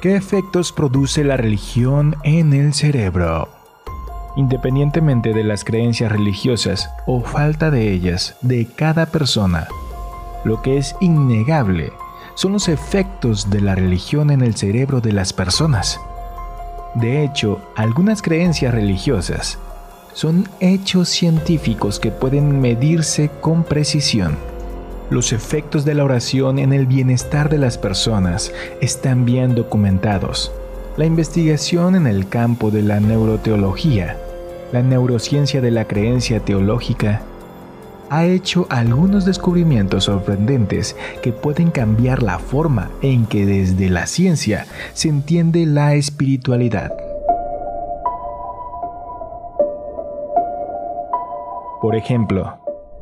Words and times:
¿Qué 0.00 0.14
efectos 0.14 0.70
produce 0.70 1.24
la 1.24 1.36
religión 1.36 2.14
en 2.22 2.52
el 2.52 2.72
cerebro? 2.72 3.48
Independientemente 4.36 5.34
de 5.34 5.42
las 5.42 5.64
creencias 5.64 6.12
religiosas 6.12 6.88
o 7.08 7.20
falta 7.22 7.72
de 7.72 7.92
ellas 7.92 8.36
de 8.40 8.66
cada 8.66 9.06
persona, 9.06 9.66
lo 10.44 10.62
que 10.62 10.78
es 10.78 10.94
innegable 11.00 11.92
son 12.36 12.52
los 12.52 12.68
efectos 12.68 13.50
de 13.50 13.60
la 13.60 13.74
religión 13.74 14.30
en 14.30 14.42
el 14.42 14.54
cerebro 14.54 15.00
de 15.00 15.10
las 15.10 15.32
personas. 15.32 16.00
De 16.94 17.24
hecho, 17.24 17.60
algunas 17.74 18.22
creencias 18.22 18.72
religiosas 18.72 19.58
son 20.12 20.48
hechos 20.60 21.08
científicos 21.08 21.98
que 21.98 22.12
pueden 22.12 22.60
medirse 22.60 23.32
con 23.40 23.64
precisión. 23.64 24.38
Los 25.10 25.32
efectos 25.32 25.86
de 25.86 25.94
la 25.94 26.04
oración 26.04 26.58
en 26.58 26.74
el 26.74 26.86
bienestar 26.86 27.48
de 27.48 27.56
las 27.56 27.78
personas 27.78 28.52
están 28.82 29.24
bien 29.24 29.54
documentados. 29.54 30.52
La 30.98 31.06
investigación 31.06 31.96
en 31.96 32.06
el 32.06 32.28
campo 32.28 32.70
de 32.70 32.82
la 32.82 33.00
neuroteología, 33.00 34.18
la 34.70 34.82
neurociencia 34.82 35.62
de 35.62 35.70
la 35.70 35.86
creencia 35.86 36.40
teológica 36.40 37.22
ha 38.10 38.26
hecho 38.26 38.66
algunos 38.68 39.24
descubrimientos 39.24 40.04
sorprendentes 40.04 40.94
que 41.22 41.32
pueden 41.32 41.70
cambiar 41.70 42.22
la 42.22 42.38
forma 42.38 42.90
en 43.00 43.24
que 43.24 43.46
desde 43.46 43.88
la 43.88 44.06
ciencia 44.06 44.66
se 44.92 45.08
entiende 45.08 45.64
la 45.64 45.94
espiritualidad. 45.94 46.92
Por 51.80 51.96
ejemplo, 51.96 52.58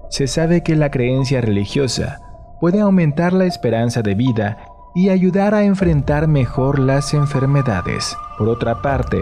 se 0.09 0.27
sabe 0.27 0.63
que 0.63 0.77
la 0.77 0.91
creencia 0.91 1.41
religiosa 1.41 2.21
puede 2.61 2.81
aumentar 2.81 3.33
la 3.33 3.45
esperanza 3.45 4.03
de 4.03 4.15
vida 4.15 4.59
y 4.95 5.11
ayudar 5.11 5.55
a 5.55 5.65
enfrentar 5.65 6.27
mejor 6.27 6.79
las 6.79 7.13
enfermedades. 7.13 8.17
Por 8.39 8.49
otra 8.49 8.81
parte, 8.81 9.19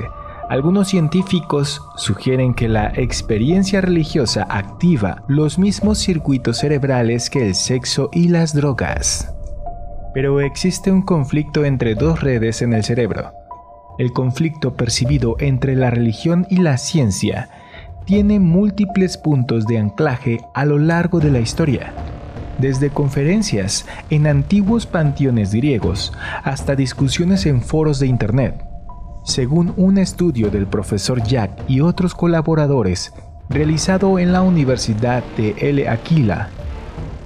algunos 0.49 0.89
científicos 0.89 1.83
sugieren 1.97 2.55
que 2.55 2.69
la 2.69 2.93
experiencia 2.95 3.81
religiosa 3.81 4.47
activa 4.49 5.25
los 5.27 5.59
mismos 5.59 5.99
circuitos 5.99 6.59
cerebrales 6.59 7.31
que 7.31 7.47
el 7.47 7.55
sexo 7.55 8.11
y 8.13 8.29
las 8.29 8.55
drogas. 8.55 9.35
Pero 10.13 10.41
existe 10.41 10.93
un 10.93 11.03
conflicto 11.03 11.65
entre 11.65 11.95
dos 11.95 12.21
redes 12.21 12.63
en 12.63 12.73
el 12.73 12.85
cerebro. 12.85 13.33
El 13.99 14.13
conflicto 14.13 14.75
percibido 14.75 15.37
entre 15.41 15.75
la 15.75 15.91
religión 15.91 16.47
y 16.51 16.59
la 16.59 16.77
ciencia 16.77 17.49
tiene 18.05 18.41
múltiples 18.41 19.17
puntos 19.17 19.67
de 19.67 19.79
anclaje 19.79 20.41
a 20.55 20.65
lo 20.65 20.79
largo 20.79 21.21
de 21.21 21.31
la 21.31 21.41
historia, 21.41 21.93
desde 22.59 22.91
conferencias 22.91 23.87
en 24.11 24.27
antiguos 24.27 24.87
panteones 24.87 25.55
griegos 25.55 26.13
hasta 26.43 26.77
discusiones 26.77 27.47
en 27.47 27.63
foros 27.63 27.99
de 27.99 28.07
Internet 28.07 28.75
según 29.25 29.73
un 29.79 29.97
estudio 29.97 30.51
del 30.51 30.67
profesor 30.67 31.23
Jack 31.23 31.51
y 31.67 31.81
otros 31.81 32.15
colaboradores 32.15 33.13
realizado 33.49 34.19
en 34.19 34.33
la 34.33 34.43
Universidad 34.43 35.25
de 35.37 35.55
El 35.59 35.89
Aquila. 35.89 36.51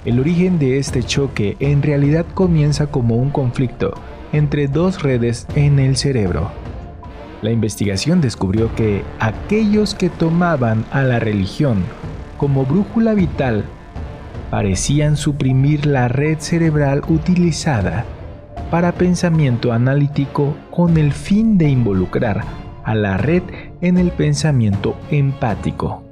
El 0.05 0.19
origen 0.19 0.59
de 0.59 0.77
este 0.77 1.03
choque 1.03 1.57
en 1.59 1.81
realidad 1.81 2.25
comienza 2.33 2.87
como 2.87 3.15
un 3.15 3.29
conflicto 3.29 3.93
entre 4.31 4.67
dos 4.67 5.03
redes 5.03 5.45
en 5.55 5.77
el 5.79 5.97
cerebro. 5.97 6.51
La 7.41 7.51
investigación 7.51 8.19
descubrió 8.19 8.73
que 8.75 9.03
aquellos 9.19 9.95
que 9.95 10.09
tomaban 10.09 10.85
a 10.91 11.03
la 11.03 11.19
religión 11.19 11.83
como 12.37 12.65
brújula 12.65 13.13
vital 13.13 13.63
parecían 14.49 15.15
suprimir 15.15 15.85
la 15.85 16.07
red 16.07 16.39
cerebral 16.39 17.01
utilizada 17.07 18.05
para 18.71 18.91
pensamiento 18.91 19.71
analítico 19.71 20.55
con 20.69 20.97
el 20.97 21.13
fin 21.13 21.57
de 21.57 21.69
involucrar 21.69 22.43
a 22.83 22.93
la 22.93 23.17
red 23.17 23.43
en 23.81 23.97
el 23.97 24.11
pensamiento 24.11 24.97
empático. 25.09 26.03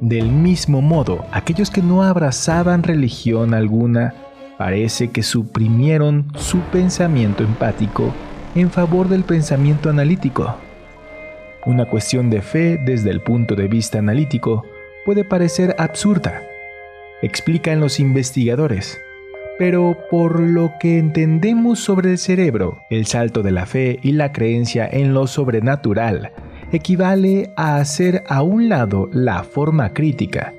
Del 0.00 0.30
mismo 0.30 0.80
modo, 0.80 1.24
aquellos 1.32 1.70
que 1.70 1.82
no 1.82 2.02
abrazaban 2.02 2.82
religión 2.82 3.54
alguna 3.54 4.14
parece 4.56 5.10
que 5.10 5.22
suprimieron 5.22 6.26
su 6.36 6.60
pensamiento 6.60 7.44
empático 7.44 8.12
en 8.56 8.70
favor 8.70 9.08
del 9.08 9.22
pensamiento 9.22 9.88
analítico. 9.88 10.56
Una 11.64 11.86
cuestión 11.86 12.28
de 12.28 12.42
fe 12.42 12.78
desde 12.84 13.10
el 13.10 13.20
punto 13.20 13.54
de 13.54 13.68
vista 13.68 13.98
analítico 13.98 14.64
puede 15.04 15.22
parecer 15.22 15.76
absurda, 15.78 16.42
explican 17.22 17.78
los 17.78 18.00
investigadores 18.00 18.98
pero 19.58 19.96
por 20.10 20.40
lo 20.40 20.72
que 20.78 20.98
entendemos 20.98 21.80
sobre 21.80 22.10
el 22.10 22.18
cerebro, 22.18 22.82
el 22.90 23.06
salto 23.06 23.42
de 23.42 23.52
la 23.52 23.66
fe 23.66 23.98
y 24.02 24.12
la 24.12 24.32
creencia 24.32 24.86
en 24.90 25.14
lo 25.14 25.26
sobrenatural 25.26 26.32
equivale 26.72 27.52
a 27.56 27.76
hacer 27.76 28.24
a 28.28 28.42
un 28.42 28.68
lado 28.68 29.08
la 29.12 29.44
forma 29.44 29.92
crítica, 29.92 30.52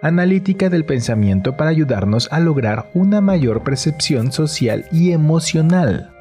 analítica 0.00 0.70
del 0.70 0.84
pensamiento 0.84 1.56
para 1.56 1.70
ayudarnos 1.70 2.28
a 2.30 2.40
lograr 2.40 2.88
una 2.94 3.20
mayor 3.20 3.64
percepción 3.64 4.32
social 4.32 4.86
y 4.92 5.12
emocional. 5.12 6.14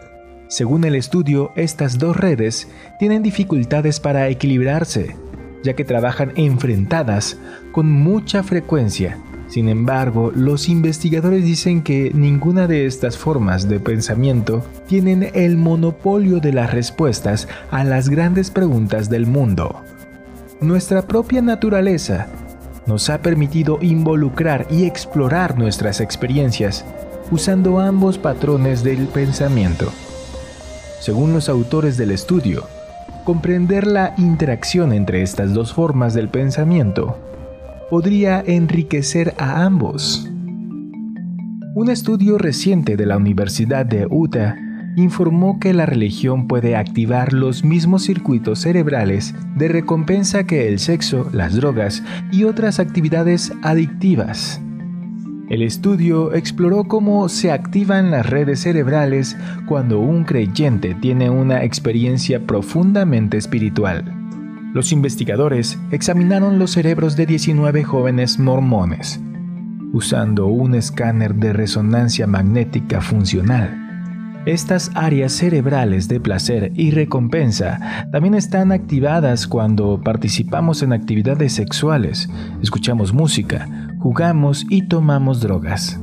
Según 0.48 0.84
el 0.84 0.96
estudio, 0.96 1.52
estas 1.56 1.98
dos 1.98 2.16
redes 2.16 2.68
tienen 3.00 3.24
dificultades 3.24 4.00
para 4.00 4.28
equilibrarse, 4.30 5.16
ya 5.64 5.74
que 5.74 5.84
trabajan 5.84 6.32
enfrentadas 6.36 7.38
con 7.72 7.92
mucha 7.92 8.44
frecuencia 8.44 9.18
sin 9.48 9.70
embargo, 9.70 10.32
los 10.36 10.68
investigadores 10.68 11.44
dicen 11.44 11.82
que 11.82 12.12
ninguna 12.14 12.68
de 12.68 12.86
estas 12.86 13.18
formas 13.18 13.70
de 13.70 13.80
pensamiento 13.80 14.66
tienen 14.88 15.32
el 15.34 15.58
monopolio 15.58 16.40
de 16.40 16.52
las 16.52 16.74
respuestas 16.74 17.48
a 17.72 17.84
las 17.86 18.10
grandes 18.10 18.52
preguntas 18.52 19.10
del 19.10 19.26
mundo. 19.26 19.84
Nuestra 20.60 21.04
propia 21.04 21.42
naturaleza 21.42 22.28
nos 22.86 23.10
ha 23.10 23.22
permitido 23.22 23.80
involucrar 23.82 24.68
y 24.70 24.84
explorar 24.86 25.58
nuestras 25.58 26.02
experiencias 26.02 26.84
usando 27.32 27.80
ambos 27.80 28.18
patrones 28.18 28.84
del 28.84 29.08
pensamiento. 29.08 29.92
Según 31.00 31.34
los 31.34 31.48
autores 31.48 31.98
del 31.98 32.12
estudio, 32.12 32.64
comprender 33.24 33.86
la 33.86 34.14
interacción 34.18 34.94
entre 34.94 35.22
estas 35.22 35.54
dos 35.54 35.74
formas 35.74 36.14
del 36.14 36.30
pensamiento 36.30 37.18
podría 37.90 38.44
enriquecer 38.46 39.34
a 39.38 39.64
ambos. 39.64 40.30
Un 41.76 41.90
estudio 41.90 42.38
reciente 42.38 42.98
de 42.98 43.06
la 43.06 43.18
Universidad 43.18 43.86
de 43.86 44.08
Utah 44.10 44.56
informó 44.98 45.60
que 45.60 45.74
la 45.74 45.86
religión 45.86 46.48
puede 46.48 46.76
activar 46.76 47.32
los 47.32 47.64
mismos 47.64 48.04
circuitos 48.04 48.60
cerebrales 48.60 49.36
de 49.56 49.68
recompensa 49.68 50.46
que 50.46 50.68
el 50.68 50.80
sexo, 50.80 51.30
las 51.32 51.56
drogas 51.56 52.04
y 52.32 52.46
otras 52.46 52.80
actividades 52.80 53.54
adictivas. 53.62 54.60
El 55.50 55.62
estudio 55.62 56.34
exploró 56.34 56.84
cómo 56.86 57.30
se 57.30 57.52
activan 57.52 58.12
las 58.12 58.30
redes 58.30 58.62
cerebrales 58.62 59.38
cuando 59.66 60.00
un 60.00 60.26
creyente 60.26 60.94
tiene 60.94 61.30
una 61.30 61.64
experiencia 61.64 62.46
profundamente 62.46 63.38
espiritual. 63.38 64.14
Los 64.74 64.92
investigadores 64.92 65.80
examinaron 65.92 66.60
los 66.60 66.72
cerebros 66.72 67.16
de 67.16 67.26
19 67.26 67.84
jóvenes 67.84 68.40
mormones 68.40 69.22
usando 69.94 70.48
un 70.48 70.76
escáner 70.76 71.36
de 71.36 71.54
resonancia 71.54 72.28
magnética 72.28 73.02
funcional. 73.02 73.84
Estas 74.46 74.92
áreas 74.96 75.34
cerebrales 75.34 76.08
de 76.08 76.20
placer 76.20 76.72
y 76.76 76.92
recompensa 76.92 78.08
también 78.12 78.36
están 78.36 78.72
activadas 78.72 79.48
cuando 79.48 80.00
participamos 80.02 80.84
en 80.84 80.94
actividades 80.94 81.54
sexuales, 81.54 82.30
escuchamos 82.62 83.14
música, 83.14 83.87
jugamos 84.00 84.66
y 84.70 84.84
tomamos 84.84 85.42
drogas. 85.42 86.00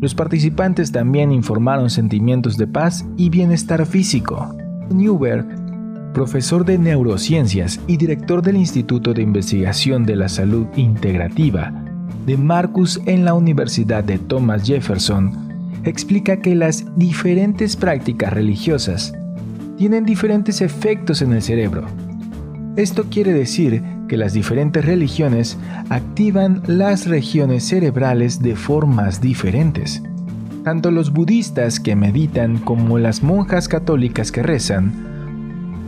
Los 0.00 0.14
participantes 0.14 0.92
también 0.92 1.32
informaron 1.32 1.90
sentimientos 1.90 2.56
de 2.56 2.66
paz 2.66 3.04
y 3.16 3.28
bienestar 3.28 3.84
físico. 3.86 4.54
Newberg 4.90 5.46
profesor 6.12 6.64
de 6.64 6.76
neurociencias 6.76 7.80
y 7.86 7.96
director 7.96 8.42
del 8.42 8.56
Instituto 8.56 9.14
de 9.14 9.22
Investigación 9.22 10.04
de 10.04 10.16
la 10.16 10.28
Salud 10.28 10.66
Integrativa 10.76 11.72
de 12.26 12.36
Marcus 12.36 13.00
en 13.06 13.24
la 13.24 13.34
Universidad 13.34 14.04
de 14.04 14.18
Thomas 14.18 14.64
Jefferson, 14.64 15.32
explica 15.84 16.40
que 16.40 16.54
las 16.54 16.84
diferentes 16.96 17.76
prácticas 17.76 18.32
religiosas 18.32 19.14
tienen 19.78 20.04
diferentes 20.04 20.60
efectos 20.60 21.22
en 21.22 21.32
el 21.32 21.42
cerebro. 21.42 21.86
Esto 22.76 23.04
quiere 23.10 23.32
decir 23.32 23.82
que 24.10 24.16
las 24.16 24.32
diferentes 24.32 24.84
religiones 24.84 25.56
activan 25.88 26.64
las 26.66 27.06
regiones 27.06 27.68
cerebrales 27.68 28.42
de 28.42 28.56
formas 28.56 29.20
diferentes. 29.20 30.02
Tanto 30.64 30.90
los 30.90 31.12
budistas 31.12 31.78
que 31.78 31.94
meditan 31.94 32.58
como 32.58 32.98
las 32.98 33.22
monjas 33.22 33.68
católicas 33.68 34.32
que 34.32 34.42
rezan 34.42 34.92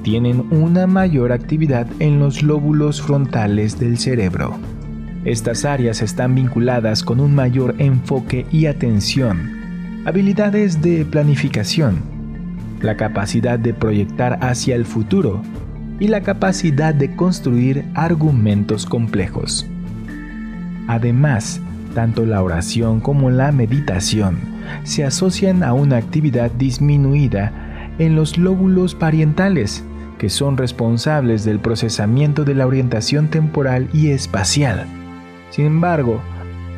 tienen 0.05 0.47
una 0.53 0.87
mayor 0.87 1.33
actividad 1.33 1.89
en 1.99 2.21
los 2.21 2.45
lóbulos 2.45 3.03
frontales 3.03 3.81
del 3.81 3.99
cerebro. 3.99 4.57
Estas 5.25 5.65
áreas 5.65 6.01
están 6.01 6.37
vinculadas 6.37 7.03
con 7.03 7.19
un 7.19 7.35
mayor 7.35 7.75
enfoque 7.79 8.47
y 8.53 8.67
atención, 8.67 10.05
habilidades 10.05 10.81
de 10.81 11.05
planificación, 11.05 11.97
la 12.83 12.97
capacidad 12.97 13.59
de 13.59 13.75
proyectar 13.75 14.39
hacia 14.41 14.77
el 14.77 14.85
futuro 14.85 15.43
y 16.03 16.09
la 16.09 16.23
capacidad 16.23 16.93
de 16.93 17.15
construir 17.15 17.85
argumentos 17.95 18.87
complejos. 18.87 19.65
Además, 20.89 21.61
tanto 21.95 22.27
la 22.27 22.43
oración 22.43 22.99
como 22.99 23.31
la 23.31 23.53
meditación 23.53 24.37
se 24.83 25.05
asocian 25.05 25.63
a 25.63 25.75
una 25.75 25.99
actividad 25.99 26.51
disminuida 26.51 27.53
en 28.01 28.17
los 28.17 28.37
lóbulos 28.37 28.97
parientales, 28.97 29.85
que 30.19 30.29
son 30.29 30.57
responsables 30.57 31.45
del 31.45 31.61
procesamiento 31.61 32.43
de 32.43 32.57
la 32.57 32.67
orientación 32.67 33.29
temporal 33.29 33.89
y 33.93 34.09
espacial. 34.09 34.87
Sin 35.51 35.67
embargo, 35.67 36.21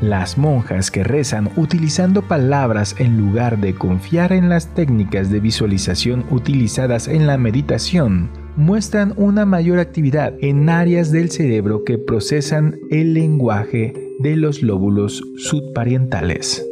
las 0.02 0.36
monjas 0.36 0.90
que 0.90 1.02
rezan 1.02 1.48
utilizando 1.56 2.20
palabras 2.20 2.94
en 2.98 3.16
lugar 3.16 3.56
de 3.56 3.74
confiar 3.74 4.34
en 4.34 4.50
las 4.50 4.74
técnicas 4.74 5.30
de 5.30 5.40
visualización 5.40 6.26
utilizadas 6.30 7.08
en 7.08 7.26
la 7.26 7.38
meditación 7.38 8.43
muestran 8.56 9.14
una 9.16 9.44
mayor 9.44 9.78
actividad 9.78 10.34
en 10.40 10.68
áreas 10.68 11.10
del 11.10 11.30
cerebro 11.30 11.84
que 11.84 11.98
procesan 11.98 12.78
el 12.90 13.14
lenguaje 13.14 13.92
de 14.20 14.36
los 14.36 14.62
lóbulos 14.62 15.22
subparientales. 15.36 16.64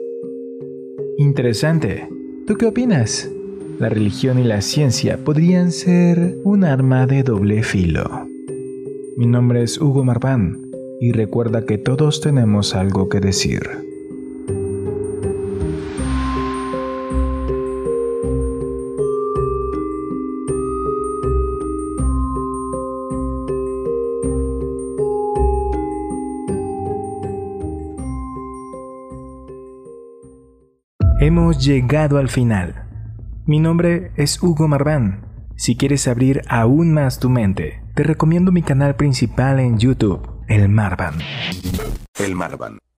Interesante. 1.18 2.08
¿Tú 2.46 2.56
qué 2.56 2.66
opinas? 2.66 3.30
La 3.78 3.88
religión 3.88 4.38
y 4.38 4.44
la 4.44 4.60
ciencia 4.60 5.18
podrían 5.24 5.72
ser 5.72 6.36
un 6.44 6.64
arma 6.64 7.06
de 7.06 7.22
doble 7.22 7.62
filo. 7.62 8.28
Mi 9.16 9.26
nombre 9.26 9.62
es 9.62 9.80
Hugo 9.80 10.04
Marván 10.04 10.70
y 11.00 11.12
recuerda 11.12 11.66
que 11.66 11.78
todos 11.78 12.20
tenemos 12.20 12.74
algo 12.74 13.08
que 13.08 13.20
decir. 13.20 13.91
Hemos 31.24 31.64
llegado 31.64 32.18
al 32.18 32.28
final. 32.28 32.82
Mi 33.46 33.60
nombre 33.60 34.10
es 34.16 34.42
Hugo 34.42 34.66
Marván. 34.66 35.24
Si 35.54 35.76
quieres 35.76 36.08
abrir 36.08 36.42
aún 36.48 36.92
más 36.92 37.20
tu 37.20 37.30
mente, 37.30 37.80
te 37.94 38.02
recomiendo 38.02 38.50
mi 38.50 38.62
canal 38.62 38.96
principal 38.96 39.60
en 39.60 39.78
YouTube, 39.78 40.28
El 40.48 40.68
Marvan. 40.68 41.14
El 42.18 42.34
Marvan 42.34 42.82